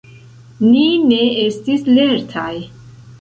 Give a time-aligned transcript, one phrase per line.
[0.69, 2.53] Ni ne estis lertaj.